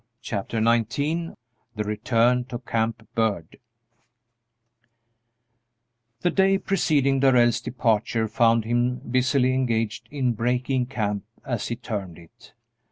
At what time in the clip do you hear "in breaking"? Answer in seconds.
10.09-10.87